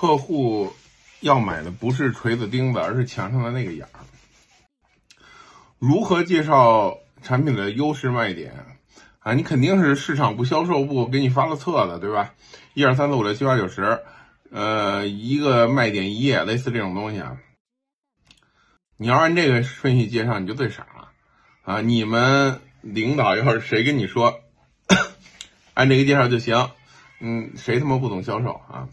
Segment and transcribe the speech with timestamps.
[0.00, 0.72] 客户
[1.20, 4.00] 要买的不是锤子钉子，而是墙上的那个眼儿。
[5.78, 8.64] 如何介绍产品的优势卖点
[9.18, 9.34] 啊？
[9.34, 12.32] 你肯定是市场部、销售部给你发了册子，对吧？
[12.72, 14.00] 一二三四五六七八九十，
[14.50, 17.36] 呃，一个卖点一页，类似这种东西啊。
[18.96, 21.10] 你要按这个顺序介绍，你就最傻了
[21.60, 21.82] 啊！
[21.82, 24.40] 你们领导要是谁跟你说
[25.74, 26.70] 按这个介绍就行，
[27.20, 28.88] 嗯，谁他妈不懂销售啊？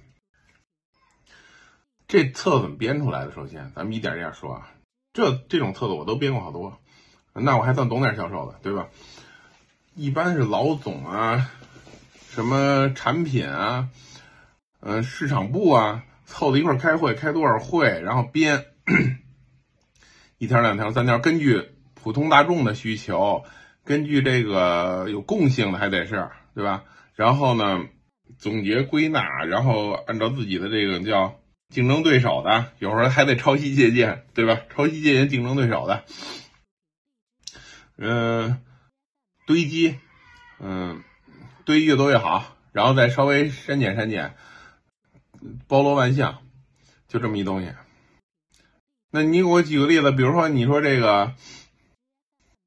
[2.07, 3.31] 这册子怎么编出来的？
[3.33, 4.71] 首先，咱们一点一点说啊。
[5.11, 6.79] 这这种册子我都编过好多，
[7.33, 8.87] 那我还算懂点销售的，对吧？
[9.93, 11.49] 一般是老总啊，
[12.29, 13.89] 什么产品啊，
[14.79, 18.67] 嗯，市场部啊，凑在一块开会，开多少会，然后编
[20.37, 23.43] 一条、两条、三条，根据普通大众的需求，
[23.83, 26.85] 根据这个有共性的还得是，对吧？
[27.15, 27.83] 然后呢，
[28.37, 31.37] 总结归纳，然后按照自己的这个叫。
[31.69, 34.61] 竞争对手的，有时候还得抄袭借鉴，对吧？
[34.69, 36.05] 抄袭借鉴竞争对手的，
[37.97, 38.61] 嗯，
[39.45, 39.99] 堆积，
[40.59, 41.03] 嗯，
[41.65, 44.35] 堆越多越好，然后再稍微删减删减，
[45.67, 46.41] 包罗万象，
[47.07, 47.73] 就这么一东西。
[49.11, 51.33] 那你给我举个例子，比如说你说这个，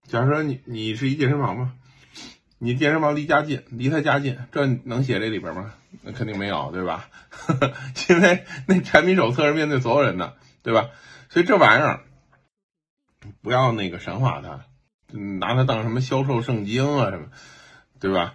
[0.07, 1.73] 假如说你你是一健身房吧，
[2.63, 5.73] 你健身房离家近，离他家近，这能写这里边吗？
[6.03, 7.09] 那肯定没有，对吧？
[8.11, 10.91] 因为那产品手册是面对所有人的，对吧？
[11.31, 12.05] 所以这玩意儿
[13.41, 14.67] 不要那个神化它，
[15.19, 17.29] 拿它当什么销售圣经啊什么，
[17.99, 18.35] 对吧？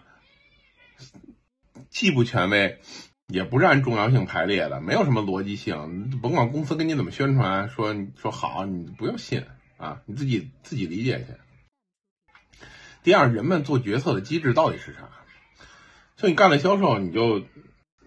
[1.92, 2.80] 既不权威，
[3.28, 6.10] 也不是按重要性排列的，没有什么逻辑性。
[6.20, 9.44] 甭管公司跟你怎么宣传，说说好，你不要信
[9.78, 11.28] 啊，你自己自己理解去。
[13.06, 15.02] 第二，人们做决策的机制到底是啥？
[16.16, 17.46] 就你干了销售，你就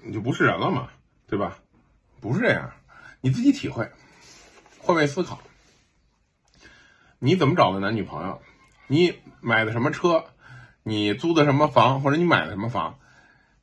[0.03, 0.89] 你就不是人了嘛，
[1.29, 1.57] 对吧？
[2.21, 2.73] 不是这样，
[3.21, 3.93] 你自己体会，
[4.81, 5.39] 换位思考。
[7.21, 8.43] 你怎么找的男女朋友？
[8.89, 10.25] 你买的什么车？
[10.83, 12.03] 你租的什么房？
[12.03, 12.99] 或者你买的什么房？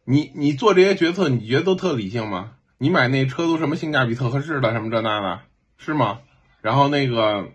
[0.06, 2.54] 你你做这些决策，你觉得都特理性吗？
[2.78, 4.72] 你买那车都什么性价比特合适的？
[4.72, 5.42] 什么这那的，
[5.78, 6.22] 是吗？
[6.62, 7.50] 然后那个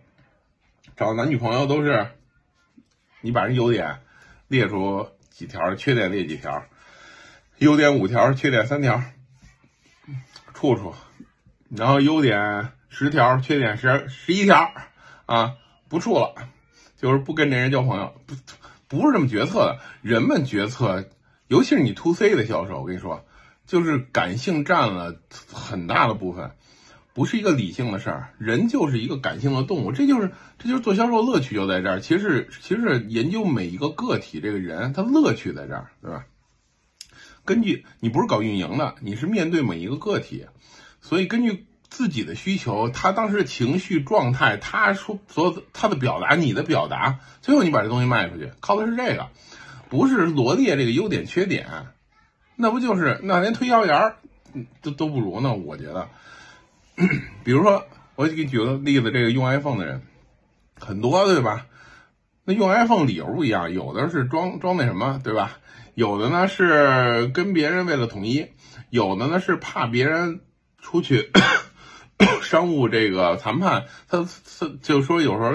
[0.98, 2.10] 找男女朋友都是，
[3.20, 4.00] 你把人优点
[4.48, 6.64] 列出几条，缺点列几条。
[7.58, 9.02] 优点五条，缺点三条，
[10.54, 10.94] 处处，
[11.68, 14.72] 然后优点十条，缺点十十一条，
[15.26, 15.56] 啊，
[15.88, 16.34] 不处了，
[16.96, 18.34] 就是不跟这人交朋友，不
[18.88, 19.80] 不是这么决策的。
[20.00, 21.10] 人们决策，
[21.48, 23.26] 尤其是你 to C 的销售，我跟你说，
[23.66, 25.20] 就是感性占了
[25.52, 26.52] 很大的部分，
[27.14, 28.34] 不是一个理性的事儿。
[28.38, 32.00] 人就是一个感性的动物，这就是这就是做销售乐趣就在这儿。
[32.00, 36.24] 其实其实研究每一个个体这个人，他乐趣在这儿，对吧？
[37.44, 40.46] 根据你不是搞运营的，你是面对每一个个体，
[41.00, 49.30] 所以根据自己的需求，他当时的情绪状态，他说所有的他的表达，你的表达，最后你把这东西卖出去，靠的是这个，
[49.88, 51.86] 不是罗列这个优点缺点，
[52.54, 54.16] 那不就是那连推销员儿
[54.82, 55.54] 都都不如呢？
[55.54, 56.08] 我觉得，
[57.44, 60.02] 比如说我给你举个例子，这个用 iPhone 的人
[60.78, 61.66] 很多，对吧？
[62.44, 65.58] 那用 iPhone 理由不一样，有的是装装那什么，对吧？
[65.94, 68.46] 有的呢是跟别人为了统一，
[68.90, 70.40] 有的呢是怕别人
[70.78, 71.30] 出去
[72.42, 74.26] 商务这个谈判，他
[74.58, 75.52] 他就说有时候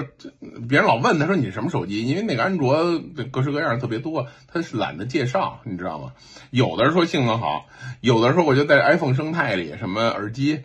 [0.68, 3.00] 别人老问他说你什么手机，因为那个安卓
[3.32, 6.14] 各式各样特别多，他是懒得介绍，你知道吗？
[6.50, 7.68] 有的说性能好，
[8.02, 10.62] 有的说我就在 iPhone 生态里，什么耳机，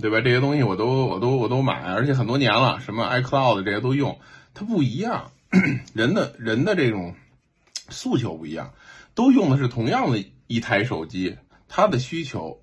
[0.00, 0.20] 对吧？
[0.20, 4.18] 这些东西我都我都我都买，而且很多年了，什么 iCloud 这些都用，
[4.54, 5.30] 它不一样，
[5.94, 7.14] 人的人的这种
[7.88, 8.72] 诉求不一样。
[9.14, 12.60] 都用的是同样的一台手机，他的需求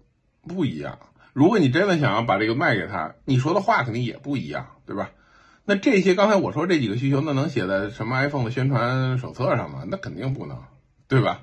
[0.48, 1.00] 不一样。
[1.34, 5.12] 如果你真的想要把这个卖给他，你说的话肯定也不一样，对吧？
[5.66, 9.84] 那这些刚才我说这几个需求，那能写在什么 iPhone 的宣传手册上吗？
[9.86, 10.64] 那肯定不能，
[11.10, 11.42] 对吧？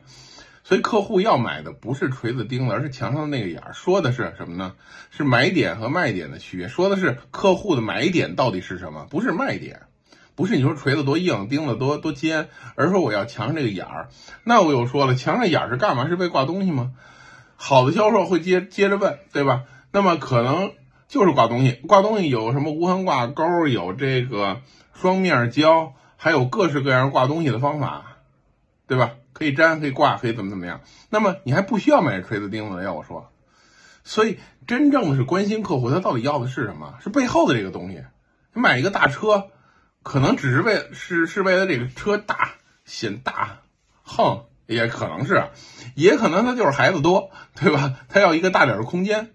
[0.72, 3.75] 所以客户要买的不是锤子钉子，而是墙上的那个眼儿。
[3.75, 4.72] 说的是什么呢？
[5.10, 6.67] 是买点和卖点的区别。
[6.67, 9.82] 说的是客户的买点到底是什么，不是卖点。
[10.35, 14.08] 不是你说锤子多硬，钉子多多尖，而是说我要墙上这个眼儿。
[14.44, 16.08] 那我又说了，墙上眼儿是干嘛？
[16.08, 16.93] 是为挂东西吗？
[17.56, 19.64] 好的销售会接接着问，对吧？
[19.91, 20.73] 那么可能
[21.06, 21.73] 就是挂东西。
[21.87, 24.62] 挂东西有什么无痕挂钩，有这个
[24.94, 28.17] 双面胶，还有各式各样挂东西的方法，
[28.87, 29.11] 对吧？
[29.43, 30.81] 可以粘，可以挂，可以怎么怎么样。
[31.11, 33.33] 那么你还不需要买锤子钉子，要我说。
[34.05, 36.94] 所以真正的是关心客户，他到底要的是什么？
[37.03, 38.05] 是背后的这个东西。
[38.55, 39.50] 你买一个大车。
[40.05, 42.55] 可能只是为是是为了这个车大
[42.85, 43.61] 显大
[44.03, 45.45] 横，也可能是，
[45.95, 48.00] 也可能他就是孩子多，对吧？
[48.09, 49.31] 他要一个大点的空间，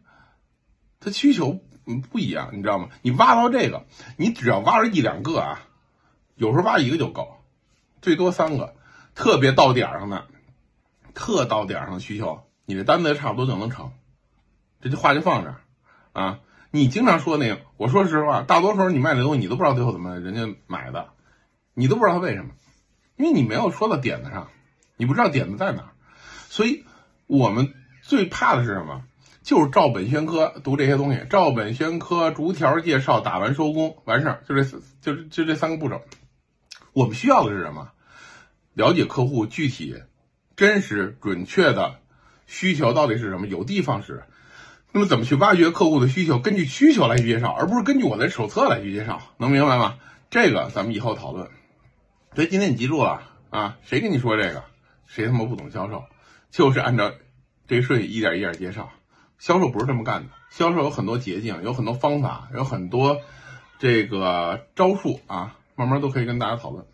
[1.00, 2.90] 他需求嗯不一样，你知道吗？
[3.02, 3.86] 你挖到这个，
[4.18, 5.62] 你只要挖着一两个啊，
[6.36, 7.38] 有时候挖一个就够，
[8.02, 8.76] 最多三个，
[9.18, 10.28] 特别到点上的，
[11.16, 13.92] 特到点上的需求，你的单子差不多就能成。
[14.80, 15.62] 这句话就放这儿
[16.14, 16.40] 啊。
[16.70, 21.10] 你经常说那个，我说实话，大多时候你卖的东西，你都不知道最后怎么人家买的，
[21.74, 22.52] 你都不知道他为什么，
[23.16, 24.50] 因为你没有说到点子上，
[24.98, 25.90] 你不知道点子在哪儿，
[26.50, 26.86] 所以
[27.26, 27.74] 我们
[28.04, 29.04] 最怕的是什么？
[29.42, 34.64] 就是照本宣科读这些东西，照本宣科，逐条介绍，打完收工，完事儿，就这，
[35.02, 36.04] 就就这三个步骤。
[36.94, 37.90] 我们需要的是什么？
[38.78, 39.96] 了解客户具体、
[40.56, 42.00] 真实、准确的
[42.46, 44.24] 需求到底是什么，有的放矢。
[44.92, 46.38] 那么怎么去挖掘客户的需求？
[46.38, 49.96] 根据需求来去介绍，而不是根据我的手册来去介绍，能明白吗？
[50.30, 51.50] 这个咱们以后讨论。
[52.36, 54.64] 所以今天你记住了啊，谁跟你说这个，
[55.08, 56.04] 谁他妈不懂销售，
[56.52, 57.12] 就是按照
[57.68, 58.92] 这顺序一点一点介绍。
[59.40, 63.22] 销售不是这么干的，销售有很多捷径，有很多方法，有很多
[63.80, 66.86] 这个招数啊，慢慢都可以跟大家讨论。